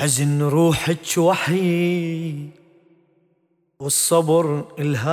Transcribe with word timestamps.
حزن 0.00 0.42
روحك 0.42 1.18
وحيد 1.18 2.50
والصبر 3.80 4.64
إلهام. 4.78 5.10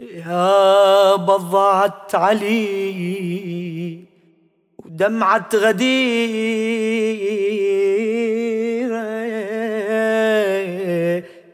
يا 0.00 1.16
بضعت 1.16 2.14
علي 2.14 4.04
ودمعة 4.84 5.48
غدير. 5.54 5.98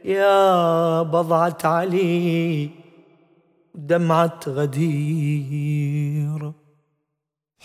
يا 0.05 1.02
بضعة 1.02 1.59
علي 1.64 2.71
ودمعة 3.75 4.41
غدير. 4.48 5.84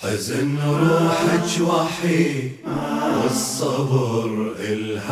حزن 0.03 0.57
روحك 0.65 1.49
وحيد 1.61 2.51
والصبر 3.23 4.31
إلهام. 4.59 5.09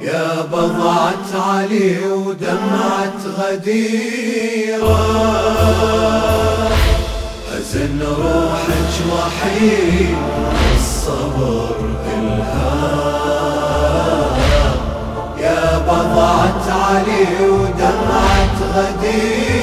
يا 0.00 0.42
بضعة 0.42 1.30
علي 1.34 1.98
ودمعة 2.12 3.20
غديرة. 3.38 4.98
حزن 7.50 8.00
روحك 8.02 8.94
وحيد 9.12 10.16
والصبر 10.72 11.76
إلهام. 12.18 13.18
يا 15.40 15.78
بضعة 15.78 16.64
علي 16.72 17.26
ودمعة 17.48 18.58
غديرة. 18.76 19.57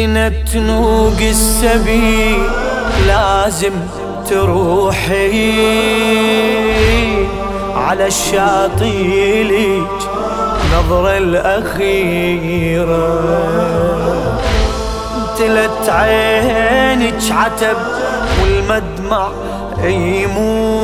دنت 0.00 0.56
نوق 0.56 1.20
السبيل 1.20 2.42
لازم 3.06 3.72
تروحي 4.30 5.52
على 7.74 8.06
الشاطئ 8.06 9.42
ليج 9.42 9.82
نظرة 10.74 11.18
الأخيرة 11.18 12.80
امتلت 15.16 15.88
عينك 15.88 17.22
عتب 17.30 17.76
والمدمع 18.42 19.28
يموج. 19.84 20.80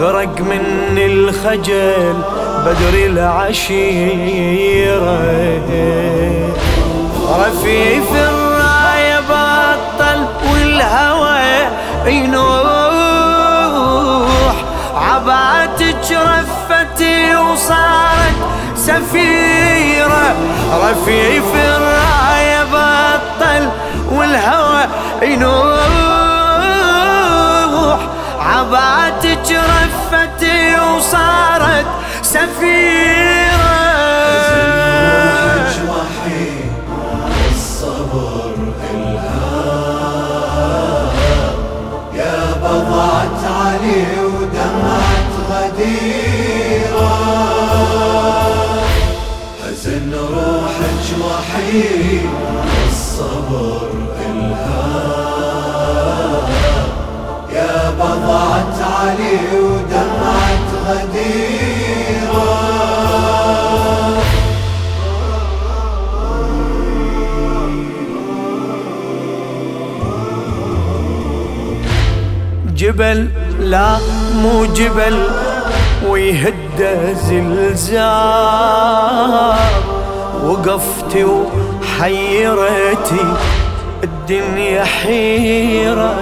غرق 0.00 0.40
من 0.40 0.98
الخجل 0.98 2.14
بدر 2.66 2.94
العشيرة. 3.06 4.20
رفيف 7.30 8.12
الراية 8.12 9.20
بطل 9.20 10.26
والهوى 10.52 11.68
ينوح. 12.06 13.10
عباتك 14.94 16.06
رفتي 16.10 17.36
وصارت 17.36 18.36
سفيرة. 18.76 20.34
رفيف 20.82 21.54
الراية 21.54 22.64
بطل 22.64 23.68
والهوى 24.10 24.82
ينوح. 25.22 25.80
عباتك 28.40 29.48
رفتي 29.50 30.80
وصارت 30.80 31.86
سفيرة. 32.22 32.79
علي 43.50 44.06
ودمعة 44.24 45.30
غديرة. 45.50 47.14
حزن 49.62 50.12
روحك 50.14 51.06
وحيد 51.24 52.30
الصبر 52.88 53.90
إلهام 54.26 55.30
يا 57.52 57.74
بضعة 57.90 58.78
علي 59.00 59.38
ودمعة 59.58 60.09
جبل 73.00 73.28
لا 73.60 73.98
مو 74.42 74.64
جبل 74.64 75.24
ويهد 76.08 77.14
زلزال. 77.28 78.04
وقفتي 80.44 81.24
وحيرتي 81.24 83.24
الدنيا 84.04 84.84
حيرة. 84.84 86.14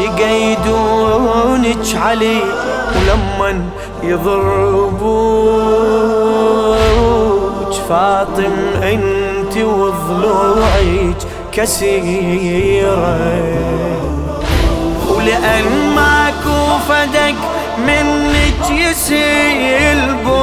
يقيدونك 0.00 1.96
علي 1.96 2.40
ولمن 2.96 3.68
يضربوك. 4.02 5.06
فاطم 7.88 8.56
انت 8.82 9.56
وضلوعك 9.56 11.16
كسيره 11.52 13.16
ولأن 15.26 15.94
ماكو 15.94 16.78
فدك 16.88 17.34
منك 17.78 18.70
يسيلبو 18.70 20.42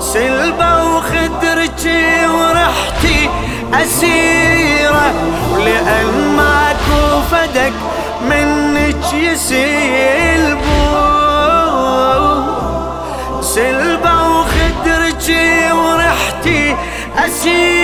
سلبة 0.00 0.84
وخدرتي 0.84 2.26
ورحتي 2.26 3.30
أسيرة. 3.74 5.12
ولأن 5.52 6.36
ماكو 6.36 7.20
فدك 7.30 7.72
منك 8.30 9.12
يسيلبو 9.12 10.62
سلبة 13.40 14.28
وخدرتي 14.28 15.72
ورحتي 15.72 16.76
أسيرة. 17.26 17.83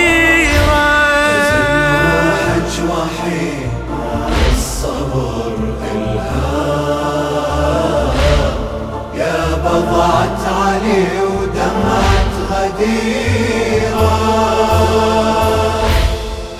غديرة 12.81 14.09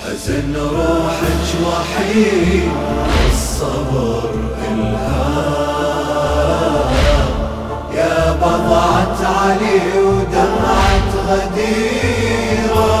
حزن 0.04 0.54
روحك 0.56 1.48
وحيد 1.66 2.70
الصبر 3.32 4.30
إلهام 4.68 5.82
يا 7.94 8.32
بضعة 8.32 9.18
علي 9.42 9.80
ودمعة 9.98 11.12
غديرة. 11.28 12.92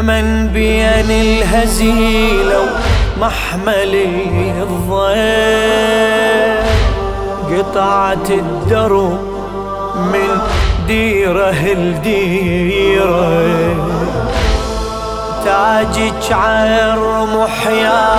يمن 0.00 0.48
بين 0.48 1.10
الهزيلة 1.10 2.60
ومحملي 3.20 4.52
الضيف. 4.62 6.70
قطعت 7.50 8.30
الدرب 8.30 9.18
من 9.96 10.40
ديره 10.86 11.74
لديره 11.74 13.34
تاجك 15.44 16.32
عالرمح 16.32 17.66
يا 17.66 18.18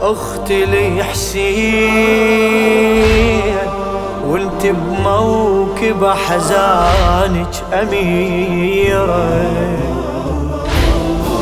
أختي 0.00 0.64
الحسين 0.64 1.80
وانت 4.26 4.66
بموكب 4.66 6.06
حزانك 6.06 7.54
أميرة. 7.72 9.40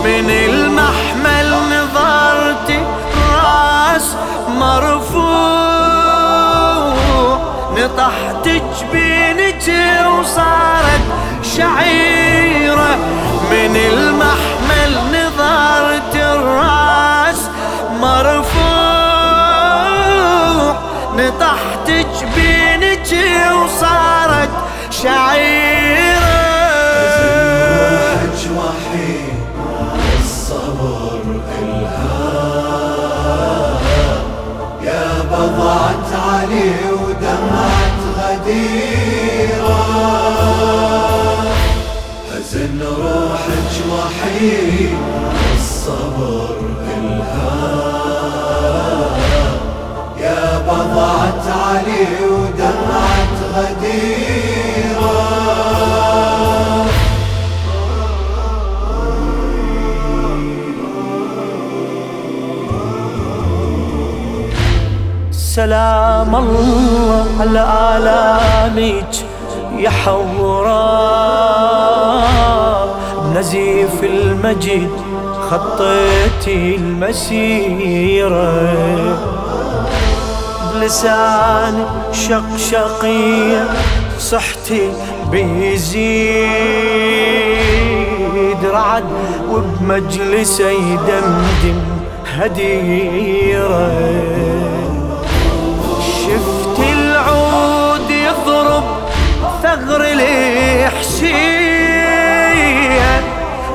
من 0.09 0.31
المحمل 0.31 1.51
نظرتي 1.73 2.81
راس 3.35 4.17
مرفوع. 4.49 5.29
نطحت 7.77 8.49
جبينك 8.49 9.67
وصارت 10.07 11.05
شعيرة. 11.57 12.97
من 13.51 13.77
المحمل 13.77 14.93
نظرت 15.13 16.15
الراس 16.15 17.41
مرفوع. 18.01 18.69
نطحت 21.17 21.89
جبينك 21.89 23.11
وصارت 23.53 24.51
شعيرة. 24.91 25.98
بضعة 35.33 36.09
علي 36.33 36.73
ودمعة 36.93 37.99
غديرة 38.19 39.85
حزن 42.31 42.81
روحك 42.83 43.75
وحيد 43.93 44.97
الصبر 45.57 46.57
الهام 46.99 48.09
يا 50.21 50.59
بضعة 50.59 51.45
علي 51.69 52.07
ودمعة 52.31 53.37
غديرة 53.55 54.68
سلام 65.59 66.33
الله 66.37 67.27
على 67.41 67.63
آلامك 67.97 69.15
يا 69.79 69.91
حوراء 69.91 70.79
بنزيف 73.25 74.05
المجد 74.05 74.91
خطيتي 75.51 76.77
المسيرة. 76.77 78.53
بلسان 80.75 81.87
شقشقية 82.13 83.65
صحتي 84.19 84.93
بيزيد. 85.31 86.39
رعد 88.65 89.05
وبمجلس 89.51 90.61
يدمدم 90.61 91.81
هديرة. 92.37 93.93
ثغر 99.88 100.05
الحشية 100.05 101.49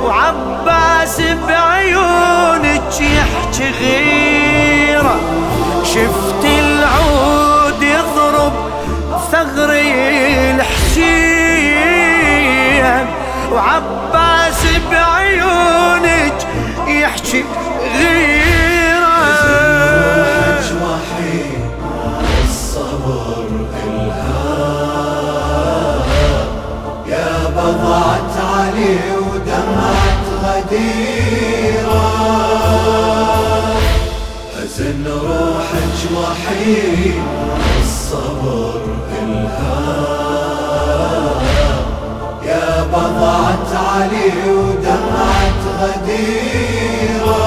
وعباس 0.04 1.22
بعيونك 1.48 2.94
يحكي 3.02 3.68
غيرة. 3.82 5.20
شفت 5.84 6.44
العود 6.46 7.84
يضرب 7.84 8.54
ثغر 9.32 9.72
الحشية 10.94 11.76
وعباس 13.52 14.62
بعيونك 14.92 16.48
يحكي 16.88 17.46
بضعة 28.74 28.80
علي 28.80 28.98
ودمعة 29.18 30.26
غديرة 30.44 32.08
حزن 34.54 35.06
روحك 35.08 36.00
وحيد 36.18 37.22
الصبر 37.82 38.82
إلهام. 39.22 40.24
يا 42.46 42.84
بضعة 42.84 43.72
علي 43.94 44.32
ودمعة 44.52 45.64
غديرة 45.82 47.44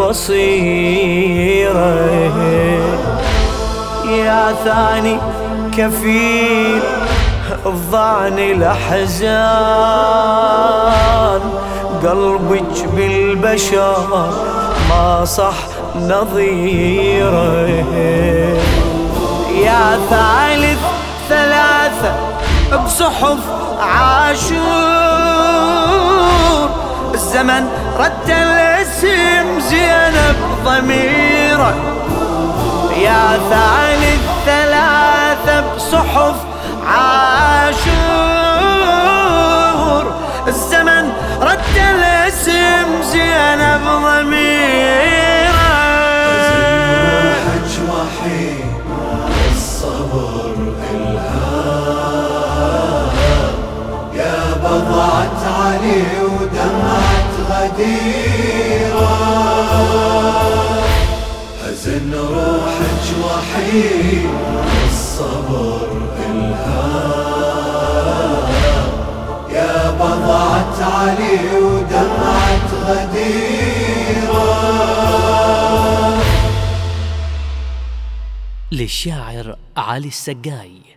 البصيرة 0.00 1.94
يا 4.08 4.54
ثاني 4.64 5.18
كفيل 5.76 6.80
الظعن 7.66 8.38
الأحزان. 8.38 9.40
قلبك 12.04 12.88
بالبشر 12.96 14.30
ما 14.88 15.24
صح 15.24 15.54
نظيره. 15.96 17.68
يا 19.64 19.98
ثالث 20.10 20.80
ثلاثة 21.28 22.14
بصحف 22.84 23.38
عاشور. 23.80 25.09
الزمن 27.30 27.64
رد 27.98 28.28
الاسم 28.28 29.60
زينب 29.60 30.36
ضميره. 30.64 31.74
يا 32.96 33.38
ثالث 33.50 34.22
ثلاثة 34.46 35.74
بصحف 35.74 36.36
عاشور. 36.86 38.00
الزمن 40.48 41.12
رد 41.42 41.76
الاسم 41.76 43.02
زينب 43.02 43.84
ضميره. 43.84 45.70
روحك 47.30 47.70
وحيد 47.90 48.74
الصبر 49.52 50.54
الهام 50.94 52.00
يا 54.14 54.38
بضعة 54.62 55.40
علي 55.60 56.04
ودمعة 56.22 57.09
غديرة 57.60 59.16
حزن 61.62 62.14
روحك 62.14 63.06
وحيد 63.24 64.30
الصبر 64.86 65.88
الهام 66.30 67.70
يا 69.52 69.90
بضعة 69.90 70.78
علي 70.84 71.38
ودمعة 71.60 72.70
غديرة. 72.86 74.50
للشاعر 78.72 79.56
علي 79.76 80.08
السقاي. 80.08 80.89